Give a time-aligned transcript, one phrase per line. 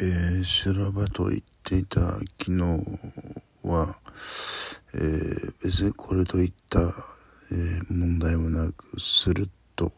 [0.00, 2.62] えー、修羅場と言っていた昨日
[3.62, 3.96] は、
[4.92, 9.92] えー、別にこれといった、えー、問題もなくスルッと、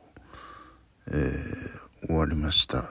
[1.08, 2.84] えー、終わりました。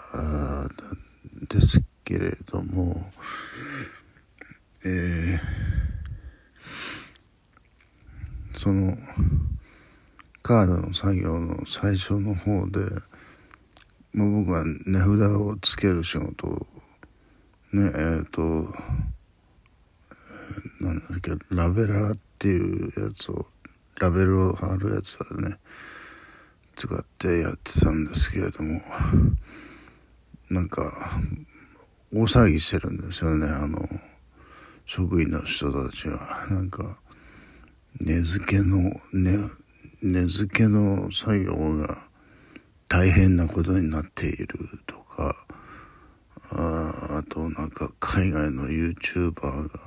[1.47, 3.11] ですけれども、
[4.83, 8.97] えー、その
[10.41, 12.79] カードの作業の最初の方で
[14.15, 16.67] もう僕は値札をつける仕事を
[17.75, 18.41] ねえっ、ー、と
[20.79, 23.45] なんだっけラベラーっていうやつを
[23.99, 25.57] ラベルを貼るやつだね
[26.75, 28.81] 使ってやってたんですけれども
[30.49, 31.19] なんか
[32.13, 33.87] 大騒ぎしてるんですよねあの
[34.85, 36.47] 職員の人たちが。
[36.49, 36.97] なんか
[37.99, 39.49] 根付けの根
[40.01, 41.97] 根付けの作業が
[42.87, 44.47] 大変なことになっている
[44.85, 45.44] とか
[46.51, 49.79] ああとなんか海外の YouTuber が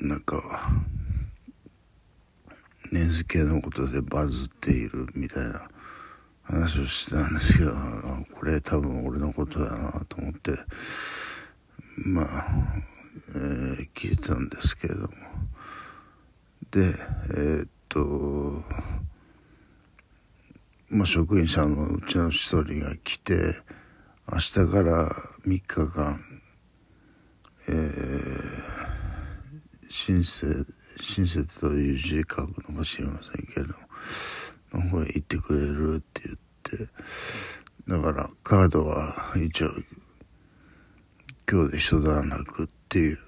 [0.00, 0.70] なんか
[2.92, 5.68] 根付けのことでバズっているみたいな
[6.42, 7.72] 話をしてたんですけど
[8.38, 10.52] これ多分俺のことだなと思って
[11.96, 12.46] まあ、
[13.28, 15.08] えー、聞いてたんですけれども。
[16.70, 16.80] で
[17.30, 18.64] えー、っと
[20.90, 23.56] まあ職員さんのうちの一人が来て
[24.32, 25.10] 明日から
[25.46, 26.18] 3日間、
[27.68, 27.84] えー、
[29.90, 30.46] 申請、
[30.98, 33.74] 申請という字書くのか知りませんけれども、
[34.72, 36.88] の方へ行ってくれるって言って、
[37.86, 39.70] だからカードは一応、
[41.50, 43.18] 今日で一段落っていう、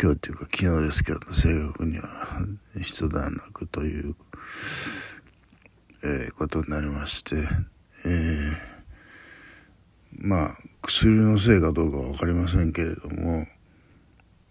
[0.00, 2.06] 今日っていうか昨日ですけど、正確には
[2.80, 4.14] 一段落という、
[6.04, 7.36] えー、ことになりまして、
[8.04, 8.75] えー
[10.18, 10.50] まあ
[10.82, 13.46] 薬のせいかどうか分かりませんけれども、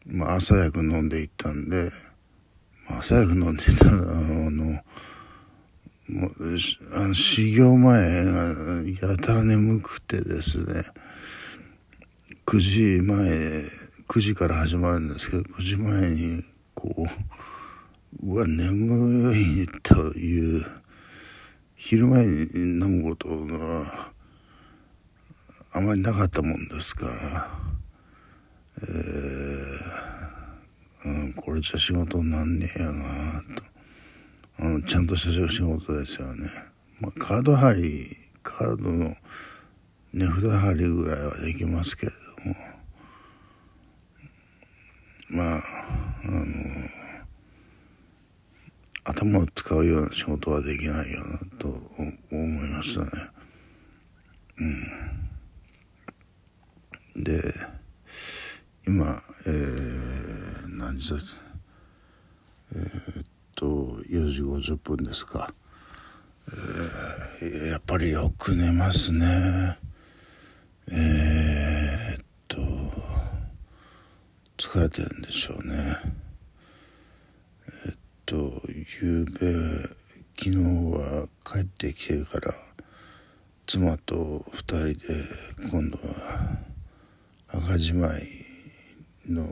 [0.06, 1.90] まあ、朝薬飲んでいったんで、
[2.90, 4.82] まあ、朝薬飲んでいたらあの
[6.08, 6.58] もう
[6.94, 10.84] あの修行前がやたら眠くてですね
[12.46, 13.64] 9時前
[14.08, 16.44] 9時から始まるんですけど9時前に
[16.76, 17.06] こう
[18.24, 20.66] うわ眠いという
[21.76, 24.15] 昼前に飲むことが
[25.76, 27.50] あまりなかったもんですから、
[28.82, 33.44] えー、うん、これじゃ仕事になんねえやな
[34.58, 36.50] と、うん、ちゃんとした仕事ですよね、
[37.02, 39.18] まあ、カード貼りカードの
[40.14, 42.56] 値札貼りぐらいはできますけれども。
[45.28, 45.62] まあ
[46.24, 46.44] あの
[49.04, 53.12] 頭を使うような仕事はできないよなと思いましたね。
[54.58, 55.05] うん。
[57.16, 57.54] で
[58.88, 61.44] 今えー、何時です
[62.74, 63.66] えー、っと
[64.10, 65.54] 4時50分ですか、
[67.42, 69.78] えー、やっぱりよく寝ますね。
[70.92, 72.58] えー、っと
[74.58, 75.98] 疲れてるんでしょうね。
[77.88, 77.94] え、っ
[78.26, 78.62] と
[79.02, 79.96] 夕べ
[80.38, 82.54] 昨日は帰ってきてから
[83.66, 86.75] 妻と2人で今度は
[87.62, 88.28] 墓じまい
[89.30, 89.48] の、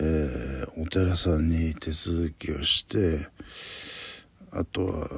[0.00, 3.28] えー、お寺さんに手続きをして
[4.50, 5.08] あとは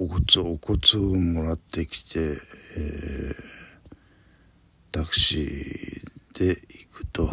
[0.00, 3.34] お骨お骨をもらってきて、えー、
[4.90, 7.30] タクシーで行くと。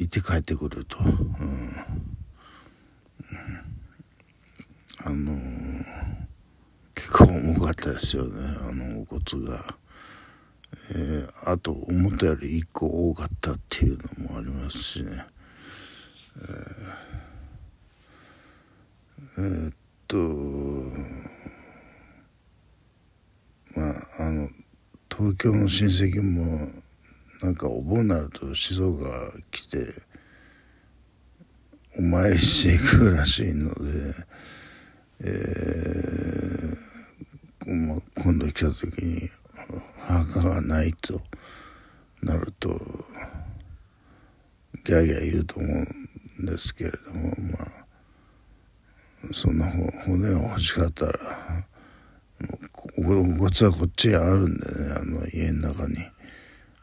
[0.00, 1.14] 行って帰ってくると、うん、
[5.04, 5.68] あのー
[6.98, 8.30] 結構重かったですよね。
[8.68, 9.64] あのお骨が、
[10.90, 15.24] えー、あと思ったより1個多かったっていうのもありますしね。
[19.36, 19.74] えー、えー、っ
[20.08, 20.16] と
[23.76, 24.48] まああの
[25.10, 26.68] 東京の親戚も
[27.42, 29.78] なんかお盆になると静岡来て
[31.96, 33.90] お参りしていくらしいので、
[35.20, 36.87] えー、
[37.68, 39.28] 今度来た時に
[39.98, 41.20] 墓がないと
[42.22, 42.68] なると
[44.84, 49.66] ギャーギャー言うと思うんですけれどもまあそんな
[50.06, 51.18] 骨が欲しかったら
[52.96, 55.96] お骨はこっちにあるんでねあの家の中に。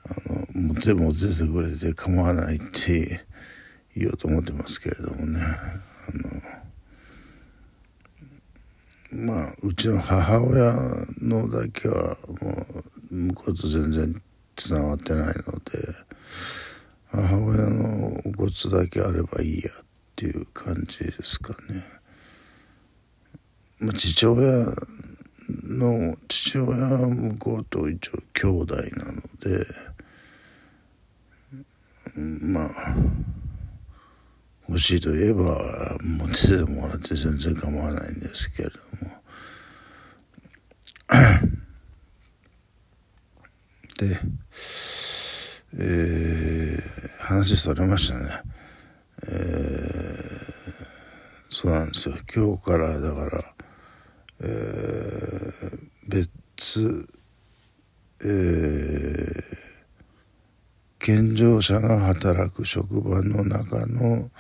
[0.08, 3.26] あの持って持っててくれて構わないって
[3.96, 5.40] 言おうと思ってますけれどもね。
[5.42, 5.46] あ
[6.14, 6.65] の
[9.16, 10.74] まあうちの母親
[11.22, 12.66] のだけはも
[13.12, 14.22] う向こうと全然
[14.56, 15.36] つながってないので
[17.12, 19.86] 母親のお骨だけあればいいやっ
[20.16, 21.82] ていう感じですかね。
[23.80, 24.66] まあ、父親
[25.68, 29.66] の父親は向こうと一応兄弟なので
[32.42, 32.96] まあ
[34.68, 35.58] 欲しいと言えば
[36.02, 38.76] 持っててもらって全然構わないんですけれど
[39.08, 39.16] も。
[43.98, 44.20] で
[45.78, 48.42] えー、話それましたね。
[49.28, 49.32] えー、
[51.50, 52.18] そうなんですよ。
[52.34, 53.56] 今日からだから
[54.42, 57.08] えー、別
[58.22, 59.65] えー
[61.06, 64.32] 健常者が働く職場の中の、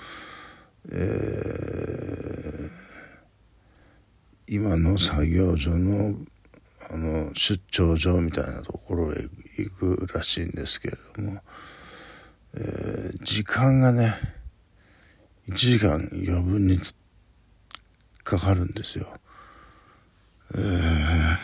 [0.92, 2.70] えー、
[4.48, 6.16] 今の作業所の
[6.90, 9.18] あの出張所みたいなところへ
[9.60, 11.40] 行くらしいんですけれども、
[12.56, 14.16] えー、時間がね
[15.50, 16.80] 1時間余分に
[18.24, 19.06] かかるんですよ。
[20.56, 21.38] えー、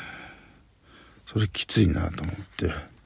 [1.26, 3.01] それきついなと思って。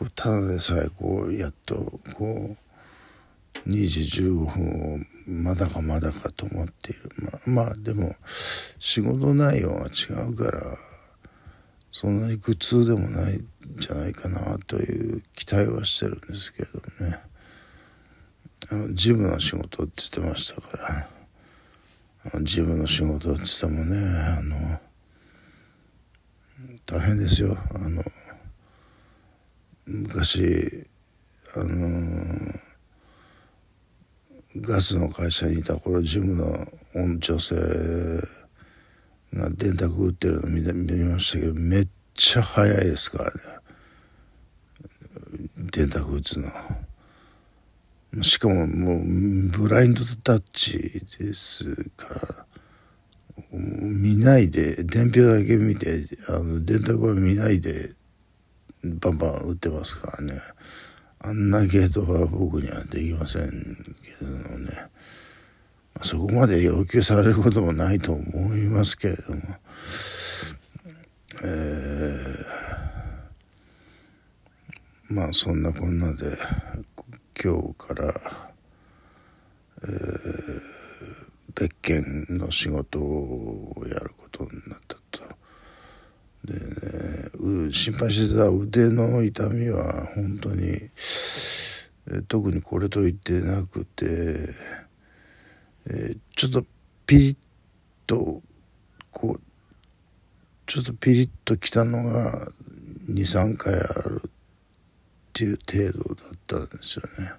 [0.00, 7.10] こうただでさえこうやっとこう2時15分をまだかまだかと思っている。
[7.46, 8.16] ままあでも
[8.78, 10.62] 仕事内容が違うから
[11.90, 13.46] そんなに苦痛でもないん
[13.78, 17.18] じゃないかなという期待はしてるんですけどね。
[18.70, 21.20] あの事務の仕事って言ってましたから。
[22.42, 24.80] 事務の仕事って言ってもねあの
[26.86, 27.58] 大変ですよ。
[27.74, 28.02] あの
[29.86, 30.86] 昔
[31.56, 32.60] あの
[34.56, 37.54] ガスの会社にいた頃ジムの女性
[39.32, 43.40] が電卓打ってるの見見ましたけどめっちゃ早いですからね
[45.56, 46.48] 電卓打つの。
[48.22, 49.04] しかももう
[49.50, 51.64] ブラインドタッチです
[51.96, 52.46] から
[53.52, 57.90] 見ないで伝票だけ見てあの電卓は見ないで
[58.84, 60.40] バンバン打ってますからね。
[61.20, 64.88] あんなゲートは僕にはできませんけどね、
[66.02, 69.40] そこまで要求されることもないと思いますけれども。
[71.42, 76.36] えー、まあそんなこんなで
[77.42, 78.14] 今日から、
[79.82, 80.60] えー、
[81.54, 85.22] 別件の仕事をやることになったと。
[86.44, 86.54] で
[87.72, 90.90] 心配してた腕の痛みは本当に
[92.28, 94.04] 特にこれと言ってなくて、
[95.86, 96.64] えー、ちょっと
[97.06, 97.36] ピリッ
[98.06, 98.42] と
[99.10, 99.40] こう
[100.66, 102.48] ちょっとピリッときたのが
[103.08, 104.30] 23回あるっ
[105.32, 107.32] ていう程度だったんですよね。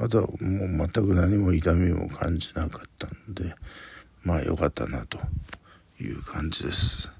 [0.00, 3.54] あとはもう全く何も痛みも感じなかったので
[4.22, 5.18] まあよかったなと
[6.00, 7.17] いう感じです。